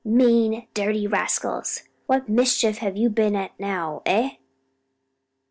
[0.03, 4.31] mean dirty rascals, what mischief have you been at now, eh?"